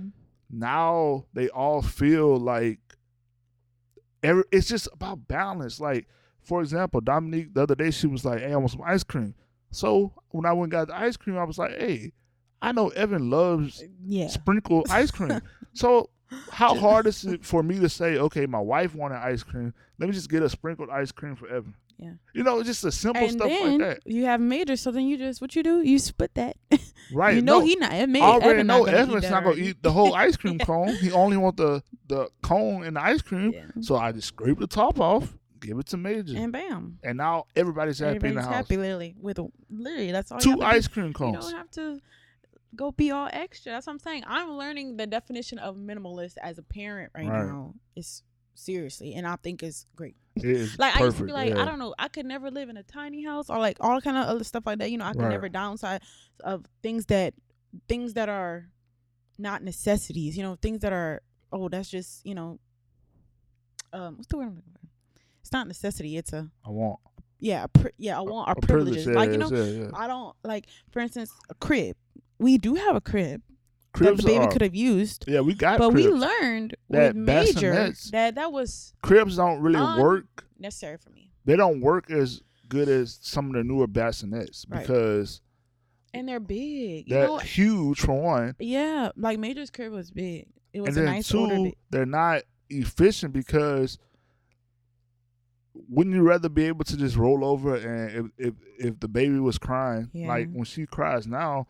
[0.49, 2.79] now, they all feel like
[4.21, 5.79] every, it's just about balance.
[5.79, 6.07] Like
[6.41, 9.35] for example, Dominique the other day she was like, "Hey, I want some ice cream."
[9.71, 12.11] So when I went and got the ice cream, I was like, "Hey,
[12.61, 14.27] I know Evan loves yeah.
[14.27, 15.41] sprinkle ice cream.
[15.73, 16.09] so
[16.51, 19.73] how hard is it for me to say, okay, my wife wanted ice cream.
[19.99, 21.75] Let me just get a sprinkled ice cream for Evan.
[21.97, 22.13] Yeah.
[22.33, 24.11] You know, it's just a simple And stuff then like that.
[24.11, 25.81] you have major, so then you just what you do?
[25.81, 26.57] You split that.
[27.13, 27.35] Right.
[27.35, 27.91] you know no, he not.
[27.93, 30.95] It made I already Evan know Evan's not gonna eat the whole ice cream cone.
[30.95, 33.51] He only want the the cone and the ice cream.
[33.51, 33.65] Yeah.
[33.81, 36.37] So I just scrape the top off, give it to Major.
[36.37, 36.99] And, bam.
[37.03, 38.53] And now everybody's happy everybody's in the house.
[38.55, 40.37] happy literally with a, literally that's all.
[40.37, 40.77] you Two have to do.
[40.77, 41.45] ice cream You cones.
[41.49, 41.99] don't have to
[42.75, 43.71] go be all extra.
[43.73, 44.23] That's what I'm saying.
[44.27, 47.45] I'm learning the definition of minimalist as a parent right, Right.
[47.47, 47.73] now.
[47.95, 48.23] It's
[48.55, 50.15] seriously, and I think it's great.
[50.35, 51.61] It is Like I used to be like, yeah.
[51.61, 54.17] I don't know, I could never live in a tiny house or like all kind
[54.17, 54.89] of other stuff like that.
[54.91, 55.29] You know, I could Right.
[55.31, 56.01] never downside
[56.43, 57.33] of things that
[57.89, 58.67] things that are
[59.37, 60.37] not necessities.
[60.37, 62.59] You know, things that are oh, that's just you know,
[63.93, 64.43] um, what's the word?
[64.47, 64.79] I'm looking for?
[65.41, 66.17] It's not necessity.
[66.17, 66.99] It's a I want
[67.39, 68.17] yeah, a pri- yeah.
[68.19, 69.03] I want our a privilege.
[69.03, 69.07] privileges.
[69.07, 69.89] Yeah, like you know, yeah, yeah.
[69.95, 71.95] I don't like, for instance, a crib.
[72.41, 73.41] We do have a crib
[73.99, 76.07] that the baby could have used, Yeah, we got but cribs.
[76.07, 80.45] we learned That with major bassinets- that that was cribs don't really work.
[80.57, 84.81] necessary for me, They don't work as good as some of the newer bassinets Right.
[84.81, 85.41] because
[86.13, 87.07] and they're big.
[87.07, 90.47] You they're know, huge for one, yeah, like major's crib was big.
[90.73, 93.97] It was and a then nice two, they're not efficient because
[95.89, 99.39] wouldn't you rather be able to just roll over and if if, if the baby
[99.39, 101.67] was crying, like when she cries now,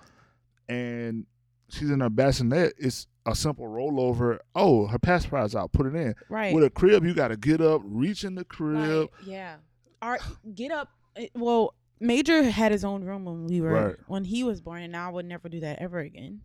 [0.72, 1.26] and
[1.70, 4.40] she's in a bassinet, it's a simple rollover.
[4.56, 6.16] Oh, her pacifiers out, put it in.
[6.30, 6.54] Right.
[6.56, 9.10] With a crib, you got to get up, reach in the crib.
[9.26, 9.58] Yeah.
[10.02, 10.20] Our
[10.56, 10.90] get up.
[11.36, 13.96] well, Major had his own room when we were Right.
[14.08, 16.42] when he was born, and now I would never do that ever again.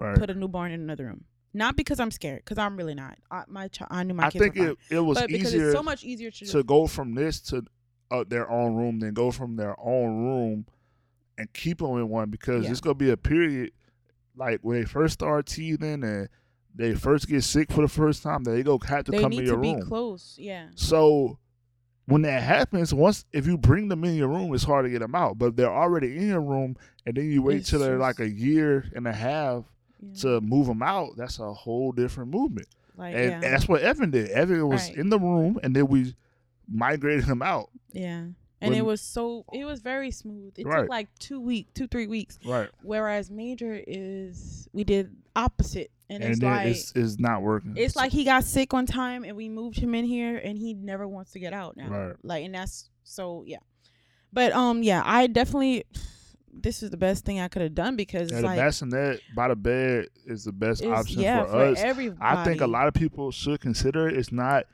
[0.00, 0.18] Right.
[0.18, 1.24] Put a newborn in another room.
[1.54, 3.16] Not because I'm scared, because I'm really not.
[3.30, 5.68] I, my child, I knew my I kids think it, it was but because easier
[5.68, 7.64] it's so much easier to, to go from this to
[8.10, 10.66] uh, their own room than go from their own room
[11.38, 12.70] and keep them in one because Yeah.
[12.70, 13.72] it's gonna be a period
[14.36, 16.28] like when they first start teething and
[16.74, 19.38] they first get sick for the first time they go have to they come need
[19.40, 19.82] to your be room.
[19.86, 20.36] close.
[20.38, 20.66] Yeah.
[20.74, 21.38] So
[22.06, 25.00] when that happens, once if you bring them in your room, it's hard to get
[25.00, 25.38] them out.
[25.38, 28.20] But if they're already in your room, and then you wait It's till they're like
[28.20, 29.64] a year and a half
[30.00, 30.14] yeah.
[30.20, 31.16] to move them out.
[31.16, 32.68] That's a whole different movement.
[32.96, 33.34] like And, yeah.
[33.34, 34.28] and that's what Evan did.
[34.30, 34.98] Evan was Right.
[34.98, 36.14] in the room, and then we
[36.68, 37.70] migrated him out.
[37.92, 38.26] yeah.
[38.60, 40.54] And it was so it was very smooth.
[40.56, 40.82] It Right.
[40.82, 42.38] took like two week, two three weeks.
[42.44, 42.68] Right.
[42.82, 47.74] Whereas Major is we did opposite, and, And, it's like it's, it's not working.
[47.76, 50.72] It's like he got sick one time and we moved him in here and he
[50.74, 51.88] never wants to get out now.
[51.88, 52.16] Right.
[52.22, 53.58] Like and that's so yeah.
[54.32, 55.84] But um yeah, I definitely
[56.58, 59.20] this is the best thing I could have done because yeah, it's the like bassinet
[59.34, 61.78] by the bed is the best option yeah, for us.
[61.78, 62.18] everybody.
[62.22, 64.16] I think a lot of people should consider it.
[64.16, 64.64] It's not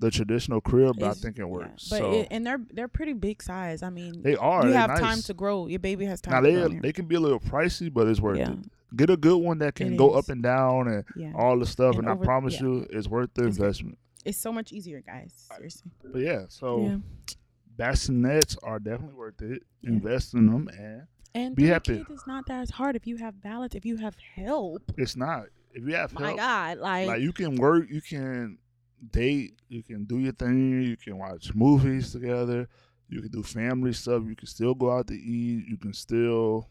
[0.00, 1.88] the traditional crib, but I think it yeah, works.
[1.88, 3.82] But so it, and they're they're pretty big size.
[3.82, 4.66] I mean, they are.
[4.66, 5.00] you have nice.
[5.00, 5.66] time to grow.
[5.66, 8.20] Your baby has time Now to they they can be a little pricey, but it's
[8.20, 8.52] worth Yeah.
[8.52, 8.58] it.
[8.96, 10.24] Get a good one that can It go is.
[10.24, 11.32] up and down and yeah.
[11.34, 12.62] all the stuff, and, And I promise yeah.
[12.62, 13.98] you, it's worth the It's investment.
[14.24, 15.32] It's so much easier, guys.
[15.54, 15.90] Seriously.
[16.02, 16.96] But yeah, so yeah.
[17.76, 19.62] bassinets are definitely worth it.
[19.82, 19.90] Yeah.
[19.90, 21.02] Invest in them, and
[21.34, 22.04] And be happy.
[22.08, 24.82] It's not that hard if you have balance, if you have help.
[24.96, 25.44] it's not.
[25.74, 28.58] If you have My help, God, like, like you can work, you can
[29.10, 32.68] date, you can do your thing, you can watch movies together,
[33.08, 36.68] you can do family stuff, you can still go out to eat, you can still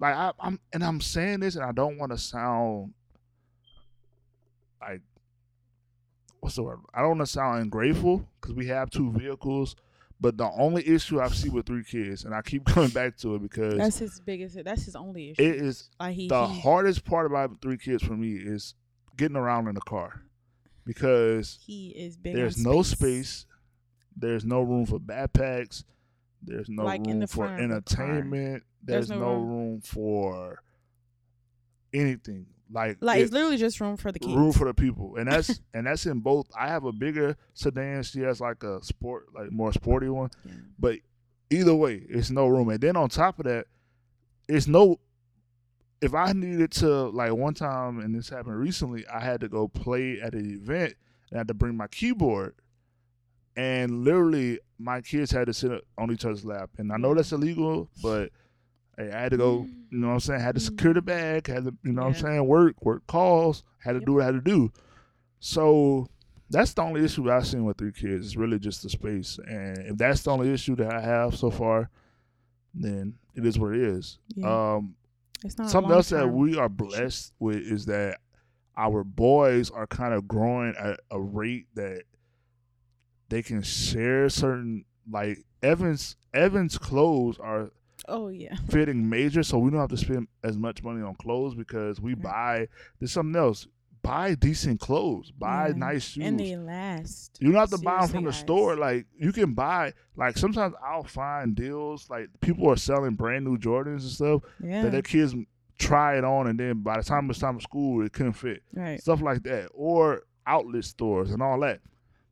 [0.00, 2.92] like I, I'm and I'm saying this and I don't want to sound
[4.80, 5.00] like
[6.40, 6.78] what's the word?
[6.94, 9.76] I don't want to sound ungrateful because we have two vehicles.
[10.20, 13.36] But the only issue I see with three kids, and I keep coming back to
[13.36, 14.58] it because That's his biggest.
[14.64, 15.42] That's his only issue.
[15.42, 18.74] it is like he, the he, hardest part about three kids for me is
[19.16, 20.22] getting around in the car
[20.88, 22.34] because he is big.
[22.34, 23.46] there's no space,
[24.16, 25.84] there's no room for backpacks,
[26.42, 29.48] there's no Like room the for of the entertainment, there's, There's no, no room.
[29.50, 29.80] room.
[29.82, 30.62] for
[31.92, 32.46] anything.
[32.70, 34.34] Like, Like it- it's literally just room for the kids.
[34.34, 36.46] room for the people, and that's and that's in both.
[36.58, 38.02] I have a bigger sedan.
[38.02, 40.30] She has like a sport, like more sporty one.
[40.44, 40.52] Yeah.
[40.78, 40.98] But
[41.50, 42.68] either way, it's no room.
[42.68, 43.66] And then on top of that,
[44.48, 45.00] it's no.
[46.00, 49.66] If I needed to, like one time, and this happened recently, I had to go
[49.68, 50.94] play at an event,
[51.30, 52.54] and I had to bring my keyboard,
[53.56, 56.70] and literally my kids had to sit on each other's lap.
[56.78, 58.30] And I know that's illegal, but
[58.96, 59.66] hey, I had to go.
[59.90, 60.40] You know what I'm saying?
[60.40, 61.46] I Had to secure the bag.
[61.48, 62.46] Had to, you know what I'm saying?
[62.46, 63.64] Work, work calls.
[63.82, 64.06] Had to Yep.
[64.06, 64.70] do what I had to do.
[65.40, 66.06] So
[66.50, 68.26] that's the only issue I've seen with three kids.
[68.26, 69.38] It's really just the space.
[69.48, 71.90] And if that's the only issue that I have so far,
[72.74, 74.18] then it is what it is.
[74.36, 74.74] Yeah.
[74.74, 74.94] Um,
[75.44, 78.18] it's not something else that we are blessed with is that
[78.76, 82.02] our boys are kind of growing at a rate that
[83.28, 87.70] they can share certain like Evans Evans clothes are
[88.06, 88.54] Oh yeah.
[88.68, 92.14] fitting major, so we don't have to spend as much money on clothes because we
[92.14, 92.22] Right.
[92.22, 93.66] buy there's something else.
[94.02, 95.30] Buy decent clothes.
[95.30, 95.74] Buy Yeah.
[95.74, 96.24] nice shoes.
[96.24, 97.36] And they last.
[97.40, 98.76] You don't have to buy them from the Seriously, store.
[98.76, 99.92] Like you can buy.
[100.16, 102.08] Like sometimes I'll find deals.
[102.08, 104.82] Like people are selling brand new Jordans and stuff Yeah.
[104.82, 105.34] that their kids
[105.78, 108.62] try it on, and then by the time it's time for school, it couldn't fit.
[108.74, 109.00] right.
[109.00, 111.80] Stuff like that, or outlet stores and all that.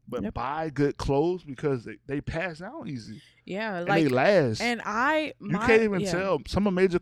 [0.09, 0.35] But Yep.
[0.35, 3.79] buy good clothes because they, they pass out easy Yeah.
[3.79, 4.61] and Like they last.
[4.61, 6.13] and I you can't even yeah.
[6.13, 6.39] tell.
[6.47, 7.01] Some of major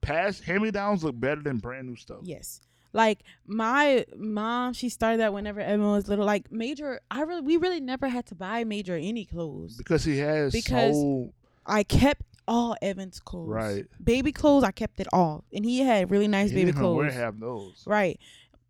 [0.00, 2.18] past hand me downs look better than brand new stuff.
[2.24, 2.60] Yes.
[2.94, 6.24] Like my mom, she started that whenever Evan was little.
[6.24, 9.76] Like Major, I really, we really never had to buy Major any clothes.
[9.76, 11.34] Because he has Because- so
[11.66, 13.48] I kept all Evan's clothes.
[13.48, 13.84] right.
[14.02, 16.94] Baby clothes, I kept it all, and he had really nice he baby didn't even
[16.96, 17.40] wear clothes.
[17.40, 17.84] those.
[17.86, 18.18] Right.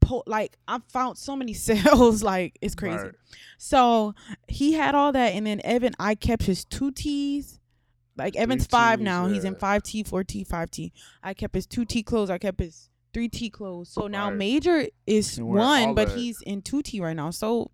[0.01, 2.97] Po- like I found so many sales, like it's crazy.
[3.05, 3.13] Right.
[3.59, 4.15] So
[4.49, 7.59] he had all that, and then Evan, I kept his two T's.
[8.17, 9.27] Like Evan's five Ts, now.
[9.27, 10.93] He's in five T, four T, five T.
[11.23, 12.31] I kept his two T clothes.
[12.31, 13.89] I kept his three T clothes.
[13.89, 14.37] So now Right.
[14.37, 16.19] Major is He wear all one, but that.
[16.19, 17.31] he's in two T right now.
[17.31, 17.71] So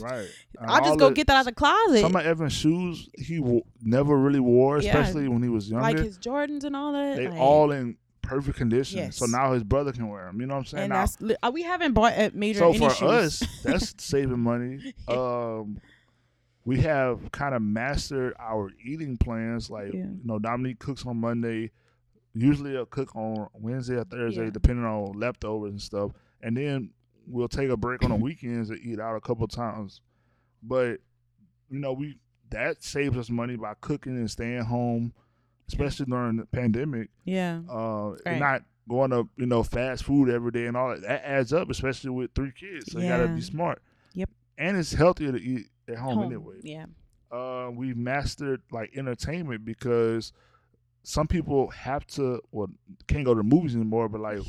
[0.00, 0.26] Right.
[0.58, 2.00] And I'll just go the- get that out of the closet.
[2.00, 4.96] Some of Evan's shoes he w- never really wore, Yeah.
[4.98, 5.82] especially when he was younger.
[5.82, 7.16] like his Jordans and all that.
[7.16, 9.12] they like- all in perfect condition.
[9.12, 10.40] So now his brother can wear them.
[10.40, 10.82] You know what I'm saying?
[10.84, 13.02] and Now, that's uh, we haven't bought at Major so for shoes.
[13.42, 14.94] us, that's saving money.
[15.08, 15.80] Um,
[16.64, 19.68] we have kind of mastered our eating plans.
[19.70, 20.00] Like Yeah.
[20.00, 21.70] you know, Dominique cooks on Monday.
[22.34, 24.50] Usually, I'll cook on Wednesday or Thursday, Yeah.
[24.50, 26.12] depending on leftovers and stuff.
[26.42, 26.90] And then
[27.26, 30.00] we'll take a break on the weekends and eat out a couple times.
[30.62, 30.98] But
[31.70, 32.18] you know, we
[32.50, 35.12] that saves us money by cooking and staying home,
[35.68, 37.60] especially during the pandemic yeah.
[37.70, 38.38] uh Right.
[38.40, 41.70] not going to you know fast food every day and all that that adds up
[41.70, 43.80] especially with three kids so you gotta be smart
[44.14, 44.30] Yep.
[44.58, 46.24] and it's healthier to eat at home, Home.
[46.26, 46.86] anyway Yeah.
[47.30, 50.32] uh we've mastered like entertainment because
[51.02, 52.68] some people have to well
[53.06, 54.40] can't go to movies anymore but like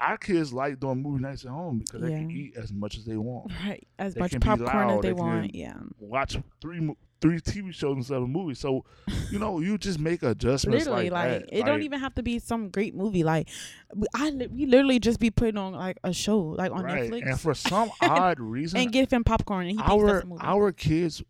[0.00, 3.04] our kids like doing movie nights at home because they can eat as much as
[3.04, 3.86] they want Right.
[3.98, 5.54] As They much popcorn loud, as they, they want.
[5.54, 5.74] Yeah.
[5.98, 8.82] watch three three TV shows instead of a movie so
[9.30, 12.38] you know you just make adjustments literally like, like, it don't even have to be
[12.38, 13.46] some great movie like
[13.94, 17.26] we, I we literally just be putting on like a show like on right Netflix
[17.26, 20.26] and for some odd reason and give him popcorn and he thinks our that's a
[20.28, 20.40] movie.
[20.42, 21.22] our kids,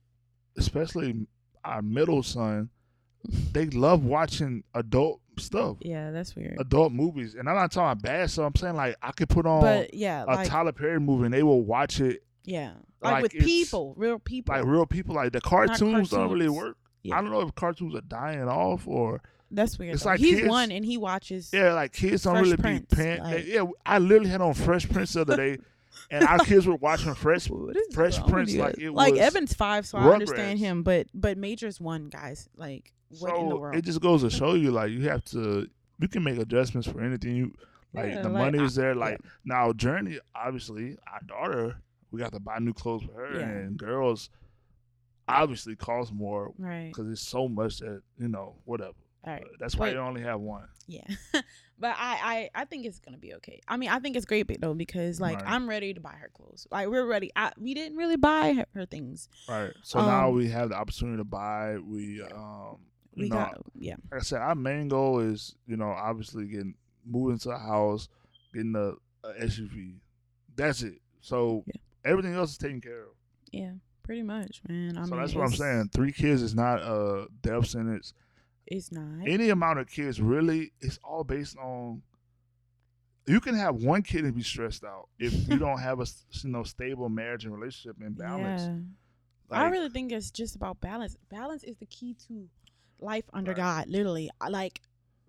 [0.56, 1.26] especially
[1.64, 2.70] our middle son,
[3.52, 6.56] they love watching adult stuff, yeah, that's weird.
[6.60, 7.34] adult movies.
[7.34, 8.46] And I'm not talking about bad stuff.
[8.46, 11.34] I'm saying like I could put on but yeah, a like Tyler Perry movie and
[11.34, 14.54] they will watch it yeah, like, like with people, real people.
[14.54, 15.14] like real people.
[15.14, 16.76] Like the cartoons, don't really work.
[17.02, 17.16] Yeah.
[17.18, 19.94] I don't know if cartoons are dying off or that's weird.
[19.94, 20.10] it's though.
[20.10, 21.50] like He's kids- one and he watches.
[21.52, 23.22] yeah, like kids don't really Prince, be paying.
[23.22, 25.58] like- yeah, I literally had on Fresh Prince the other day,
[26.10, 27.50] and our kids were watching Fresh
[27.92, 30.82] Fresh oh Prince like it like was Evan's five, so I understand him.
[30.82, 32.48] But but Major's one, guys.
[32.56, 33.76] Like what in the world?
[33.76, 37.00] it just goes to show you, like you have to, you can make adjustments for
[37.00, 37.54] anything you
[37.92, 38.12] like.
[38.12, 38.94] Yeah, the like, money is there.
[38.94, 41.76] Like now, Journey, obviously, our daughter,
[42.10, 43.46] we got to buy new clothes for her, Yeah.
[43.46, 44.30] and girls,
[45.28, 46.88] obviously, cost more right.
[46.88, 48.94] because it's so much that you know, whatever.
[49.24, 49.44] All right.
[49.58, 50.66] That's why you only have one.
[50.86, 51.04] Yeah.
[51.78, 53.60] but I, I I think it's gonna be okay.
[53.68, 55.50] I mean, I think it's great though because like Right.
[55.50, 56.66] I'm ready to buy her clothes.
[56.70, 57.30] Like we're ready.
[57.36, 59.28] I, we didn't really buy her, her things.
[59.48, 59.72] Right.
[59.82, 61.76] So now Um, we have the opportunity to buy.
[61.78, 62.78] We um
[63.14, 63.96] we know, got yeah.
[64.10, 68.08] like I said, our main goal is, you know, obviously getting moving to a house,
[68.54, 68.92] getting a,
[69.28, 69.96] a SUV.
[70.56, 71.00] That's it.
[71.20, 71.80] So Yeah.
[72.04, 73.08] everything else is taken care of.
[73.52, 74.96] Yeah, pretty much, man.
[74.96, 75.90] I so mean, that's what I'm it's- saying.
[75.92, 78.14] Three kids is not a death sentence.
[78.70, 79.26] It's not.
[79.26, 82.02] Any amount of kids, really, it's all based on.
[83.26, 86.50] You can have one kid and be stressed out if you don't have a you
[86.50, 88.62] know stable marriage and relationship and balance.
[88.62, 89.56] Yeah.
[89.58, 91.16] I really think it's just about balance.
[91.28, 92.48] Balance is the key to
[93.00, 93.56] life under Right.
[93.56, 93.86] God.
[93.88, 94.80] Literally, I like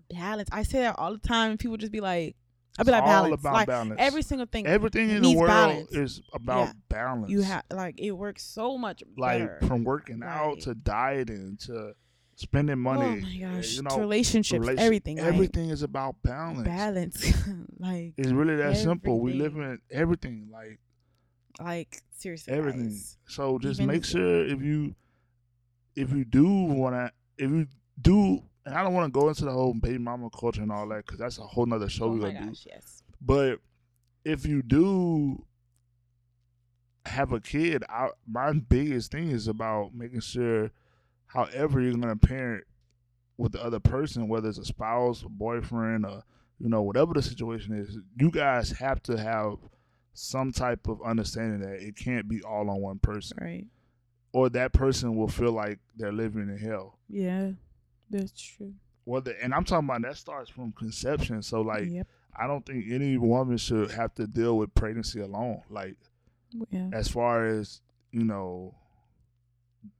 [0.09, 0.47] balance.
[0.51, 1.57] I say that all the time.
[1.57, 2.35] People just be like,
[2.77, 3.95] "I'll be like all balance." about like balance.
[3.97, 4.67] every single thing.
[4.67, 5.91] Everything in the world balance.
[5.93, 6.73] is about Yeah.
[6.89, 7.31] balance.
[7.31, 9.59] you have like it works so much like better.
[9.67, 11.93] from working out to dieting to
[12.41, 13.05] spending oh money.
[13.05, 16.63] oh my gosh, you know, relationships, relation- everything, like, Everything is about balance.
[16.63, 17.33] balance,
[17.79, 19.19] like, It's really that simple.
[19.19, 20.79] We live in everything, like
[21.59, 22.89] like seriously, everything.
[22.89, 23.17] guys.
[23.27, 24.95] So just Even- make sure if you
[25.95, 27.67] if you do want to if you
[28.01, 30.87] do and I don't want to go into the whole baby mama culture and all
[30.89, 32.45] that because that's a whole nother show Oh we're gonna do.
[32.47, 33.03] gosh, yes.
[33.19, 33.59] But
[34.23, 35.45] if you do
[37.05, 40.69] have a kid, I, my biggest thing is about making sure,
[41.33, 42.63] however you're gonna parent
[43.37, 46.23] with the other person, whether it's a spouse, a boyfriend, or
[46.59, 49.57] you know whatever the situation is, you guys have to have
[50.13, 53.65] some type of understanding that it can't be all on one person, Right.
[54.33, 56.97] or that person will feel like they're living in hell.
[57.09, 57.51] Yeah,
[58.09, 58.73] that's true.
[59.05, 61.41] Whether and I'm talking about that starts from conception.
[61.41, 61.89] So like.
[61.89, 62.07] yep.
[62.33, 65.63] I don't think any woman should have to deal with pregnancy alone.
[65.69, 65.97] Like
[66.69, 66.89] Yeah.
[66.93, 67.81] as far as
[68.13, 68.73] you know,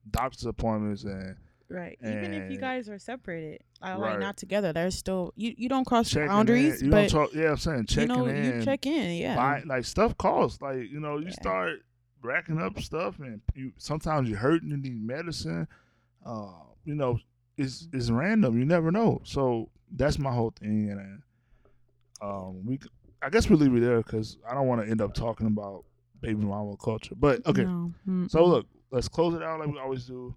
[0.09, 1.35] doctor's appointments and
[1.69, 1.97] Right.
[2.01, 4.11] Even if you guys are separated, uh, Right.
[4.11, 5.53] like not together, there's still you.
[5.57, 6.87] You don't cross checking boundaries, in.
[6.87, 7.33] You but don't talk.
[7.33, 8.59] Yeah, I'm saying you checking know in.
[8.59, 9.15] you check in.
[9.15, 9.37] Yeah.
[9.37, 10.61] buy- like stuff costs.
[10.61, 11.31] Like you know, you Yeah.
[11.31, 11.79] start
[12.21, 14.69] racking up stuff, and you sometimes you're hurting.
[14.69, 15.65] You need medicine.
[16.25, 16.51] Uh,
[16.83, 17.19] you know,
[17.57, 17.97] it's Mm-hmm.
[17.97, 18.59] it's random.
[18.59, 19.21] You never know.
[19.23, 20.89] So that's my whole thing.
[20.91, 21.21] And
[22.21, 22.79] um, we,
[23.21, 25.85] I guess we'll leave it there because I don't want to end up talking about
[26.19, 27.15] baby mama culture.
[27.15, 27.93] But okay, No.
[28.27, 30.35] So look, let's close it out like we always do.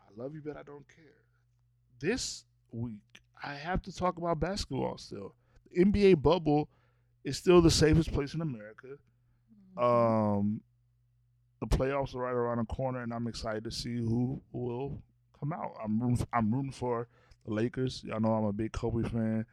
[0.00, 1.04] I love you, but I don't care.
[2.00, 5.34] This week, I have to talk about basketball still.
[5.70, 6.68] The NBA bubble
[7.24, 8.88] is still the safest place in America.
[9.76, 10.60] Um,
[11.60, 15.00] the playoffs are right around the corner, and I'm excited to see who will
[15.38, 15.74] come out.
[15.82, 17.08] I'm rooting, I'm rooting for
[17.46, 18.02] the Lakers.
[18.04, 19.46] Y'all know I'm a big Kobe fan,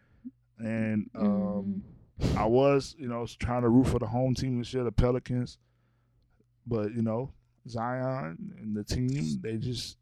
[0.58, 1.84] and um,
[2.36, 5.58] I was, you know, trying to root for the home team this year, the Pelicans.
[6.66, 7.32] But you know,
[7.70, 9.98] Zion and the team, they just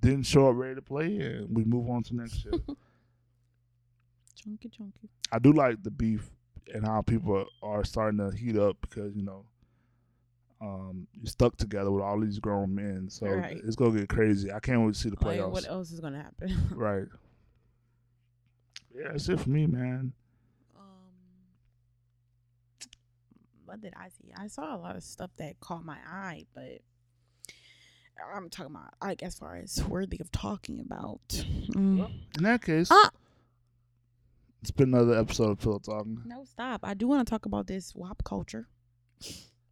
[0.00, 2.54] didn't show up ready to play, and we move on to next year.
[4.34, 5.08] chunky, chunky.
[5.32, 6.30] I do like the beef
[6.72, 9.44] and how people are starting to heat up because you know,
[10.60, 13.58] um, you're stuck together with all these grown men, so Right.
[13.64, 14.52] it's gonna get crazy.
[14.52, 15.52] I can't wait to see the Like, playoffs.
[15.52, 16.54] what else is gonna happen?
[16.74, 17.06] right.
[18.94, 20.12] Yeah, that's it for me, man.
[20.76, 20.82] um,
[23.66, 24.32] what did I see?
[24.36, 26.80] I saw a lot of stuff that caught my eye, but
[28.34, 31.20] I'm talking about like as far as worthy of talking about.
[31.28, 31.98] Mm.
[31.98, 33.10] Well, In that case, Ah!
[34.62, 36.22] it's been another episode of Pillow Talking.
[36.26, 36.80] No, stop.
[36.84, 38.68] I do want to talk about this WAP culture.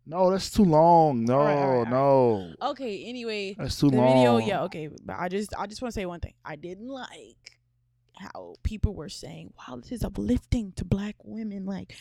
[0.06, 1.24] No, that's too long.
[1.24, 3.04] No, All right, all right, no, Okay.
[3.06, 4.14] Anyway, that's too the long.
[4.14, 4.36] video.
[4.36, 4.62] Yeah.
[4.64, 4.90] Okay.
[5.02, 6.34] But I just, I just want to say one thing.
[6.44, 7.58] I didn't like
[8.18, 11.94] how people were saying, "Wow, this is uplifting to black women." Like,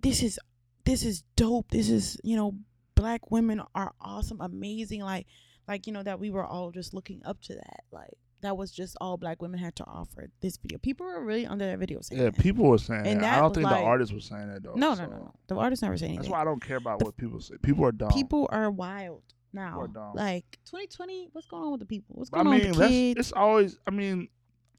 [0.00, 0.40] this is,
[0.84, 1.70] this is dope.
[1.70, 2.54] This is, you know,
[2.94, 5.02] black women are awesome, amazing.
[5.02, 5.26] Like,
[5.68, 7.80] like you know that we were all just looking up to that.
[7.92, 10.30] Like, that was just all black women had to offer.
[10.40, 12.38] This video, people were really under that video saying, Yeah, that.
[12.38, 13.36] people were saying And that.
[13.38, 14.74] I don't think like- the artists were saying that though.
[14.74, 15.34] No, no, so no, no.
[15.48, 16.22] The artist never said anything.
[16.22, 17.56] That's why I don't care about The- what people say.
[17.62, 18.10] People are dumb.
[18.10, 19.80] people are wild now.
[19.82, 20.12] are dumb.
[20.14, 22.16] Like 2020, what's going on with the people?
[22.16, 23.20] What's I going on with the kids?
[23.20, 23.78] it's always.
[23.86, 24.28] I mean,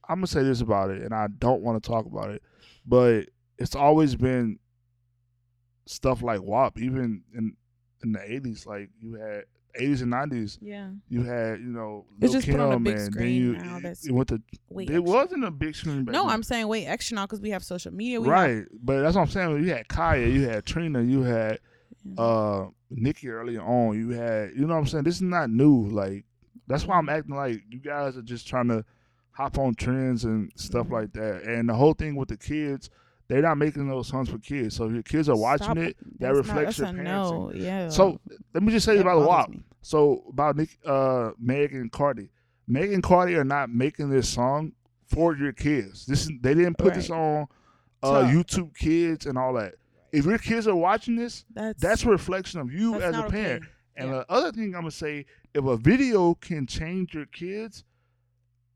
[0.10, 2.42] I'm gonna say this about it, and I don't want to talk about it,
[2.86, 4.58] but it's always been
[5.92, 6.78] stuff like WAP.
[6.80, 7.56] Even in
[8.04, 9.44] in the '80s, like you had
[9.80, 10.90] '80s and '90s, Yeah.
[11.10, 13.36] you had you know It's Lil just put on a Kim, big and then screen
[13.36, 14.42] you now that's it went to.
[14.70, 14.90] Wait.
[14.90, 16.04] It wasn't a big screen.
[16.06, 16.32] Back No, then.
[16.32, 18.20] I'm saying wait extra now because we have social media.
[18.20, 19.64] We have- right, but that's what I'm saying.
[19.64, 21.60] You had Khia, you had Trina, you had
[22.04, 22.22] Yeah.
[22.22, 23.98] uh Nicki early on.
[23.98, 25.04] You had you know what I'm saying.
[25.04, 25.88] This is not new.
[25.88, 26.26] Like
[26.68, 28.84] that's why I'm acting like you guys are just trying to
[29.32, 30.92] hop on trends and stuff Mhm.
[30.92, 31.44] like that.
[31.44, 32.90] And the whole thing with the kids,
[33.32, 34.76] they're not making those songs for kids.
[34.76, 35.96] So if your kids are watching Stop it.
[36.20, 37.52] that That's reflects not, your a no.
[37.56, 37.88] Yeah.
[37.90, 38.20] So
[38.54, 39.52] let me just say That about the WAP.
[39.82, 42.30] So about Nick, uh, Meg and Cardi.
[42.68, 44.74] Meg and Cardi are not making this song
[45.08, 46.06] for your kids.
[46.06, 47.48] This is they didn't put this on
[48.04, 49.76] uh, So- YouTube Kids and all that.
[50.12, 53.26] If your kids are watching this, That's that's a reflection of you as a not
[53.28, 53.44] okay.
[53.44, 53.64] parent.
[53.96, 54.16] And Yeah.
[54.18, 57.86] the other thing I'm gonna say, if a video can change your kids,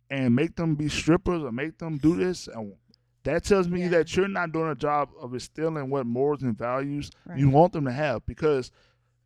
[0.09, 2.73] and make them be strippers or make them do this, and
[3.25, 3.89] that tells me Yeah.
[3.89, 7.37] that you're not doing a job of instilling what morals and values Right.
[7.39, 8.25] you want them to have.
[8.25, 8.71] Because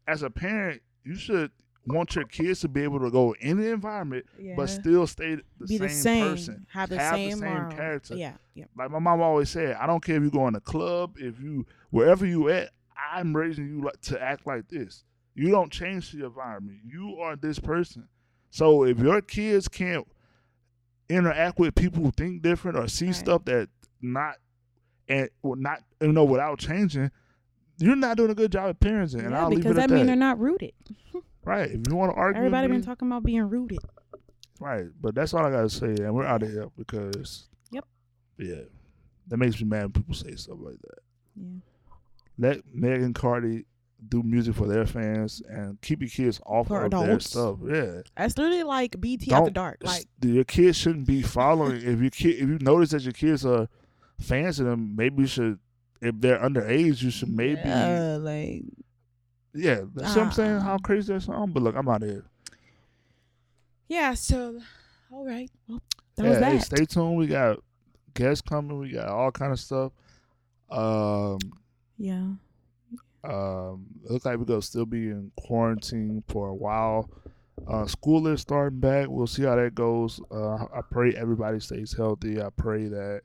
[0.07, 1.51] as a parent, you should
[1.85, 4.53] want your kids to be able to go in the environment, yeah.
[4.55, 6.65] but still stay the be same, the same, person.
[6.69, 8.15] have the have the same, same character.
[8.15, 8.65] Yeah, yeah.
[8.77, 11.39] Like my mom always said, I don't care if you go in a club, if
[11.39, 12.69] you wherever you at,
[13.11, 15.03] I'm raising you like to act like this.
[15.35, 16.79] You don't change the environment.
[16.85, 18.07] You are this person.
[18.51, 20.05] So if your kids can't
[21.09, 23.15] interact with people who think different or see Right.
[23.15, 23.69] stuff that
[24.01, 24.35] not
[25.07, 27.11] and well, not you know without changing,
[27.79, 29.21] you're not doing a good job at parenting.
[29.23, 30.07] and yeah, I'll leave because it at that means that.
[30.07, 30.73] they're not rooted.
[31.43, 31.69] right.
[31.71, 33.79] If you want to argue, Everybody been me, talking about being rooted.
[34.59, 37.47] Right, but that's all I gotta say, and we're out of here because.
[37.71, 37.85] Yep.
[38.37, 38.61] Yeah,
[39.27, 40.99] that makes me mad when people say stuff like that.
[41.35, 41.59] Yeah.
[42.37, 43.65] Let Meg and Cardi
[44.07, 47.57] do music for their fans and keep your kids off For of their stuff.
[47.65, 49.79] Yeah, That's literally like BT Don't- dark.
[49.81, 51.75] Like your kids shouldn't be following.
[51.83, 53.67] if your kid, if you notice that your kids are
[54.19, 55.59] fans of them, maybe you should.
[56.01, 57.61] If they're underage, you should maybe.
[57.65, 58.63] Yeah, uh, like
[59.53, 60.59] that's what I'm saying.
[60.61, 60.77] How Ah.
[60.77, 62.25] crazy that sound, but look, I'm out of here.
[63.87, 64.13] yeah.
[64.13, 64.59] So,
[65.11, 65.49] all right.
[65.67, 65.81] Well,
[66.15, 67.17] that yeah, was hey, stay tuned.
[67.17, 67.59] We got
[68.13, 68.77] guests coming.
[68.79, 69.91] We got all kind of stuff.
[70.69, 71.39] Um,
[71.97, 72.27] yeah.
[73.23, 77.09] um, looks like we're gonna still be in quarantine for a while.
[77.67, 79.07] Uh, school is starting back.
[79.09, 80.21] We'll see how that goes.
[80.31, 82.41] Uh, I pray everybody stays healthy.
[82.41, 83.21] I pray that,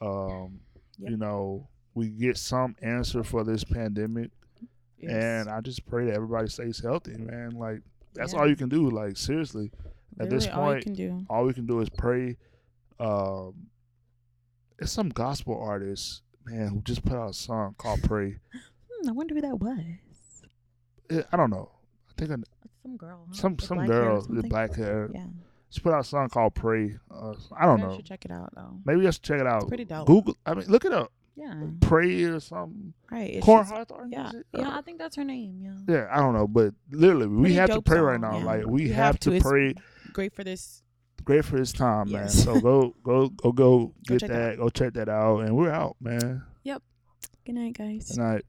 [0.00, 0.60] um,
[0.98, 1.10] Yep.
[1.10, 4.30] you know, we get some answer for this pandemic,
[4.98, 5.12] Yes.
[5.12, 7.50] and I just pray that everybody stays healthy, man.
[7.52, 7.82] Like
[8.14, 8.40] that's Yeah.
[8.40, 8.90] all you can do.
[8.90, 9.70] Like seriously,
[10.18, 11.24] at this all point, do.
[11.30, 12.36] all we can do is pray.
[12.98, 13.68] Um,
[14.80, 19.12] it's some gospel artist, man, who just put out a song called "Pray." Hmm, I
[19.12, 19.78] wonder who that was.
[21.10, 21.70] Eh, I don't know.
[22.08, 22.36] I think I,
[22.82, 23.24] some girl.
[23.28, 23.34] Huh?
[23.34, 25.10] some some black hair or girl with black hair.
[25.14, 25.26] Yeah.
[25.70, 27.96] She put out a song called "Pray." Uh, I don't Maybe know.
[27.96, 28.78] should check it out though.
[28.84, 29.68] Maybe I should check it out.
[29.68, 30.06] pretty dope.
[30.06, 30.36] Google.
[30.46, 31.12] I mean, look it up.
[31.36, 31.54] Yeah.
[31.80, 32.94] Pray or something.
[33.12, 33.34] Right.
[33.34, 34.32] It's Corn or yeah.
[34.52, 34.76] Yeah.
[34.76, 35.60] I think that's her name.
[35.62, 35.94] Yeah.
[35.94, 38.38] Yeah, I don't know, but literally, we have to pray right now.
[38.38, 38.44] yeah.
[38.44, 39.40] Like we have, have to, to.
[39.40, 39.74] Pray.
[40.12, 40.82] Great for this.
[41.24, 42.28] Great for this time, man.
[42.28, 44.36] So go, go, go, go, get check that.
[44.36, 46.42] that Go check that out, and we're out, man.
[46.64, 46.82] Yep.
[47.46, 48.08] Good night, guys.
[48.08, 48.44] Good night.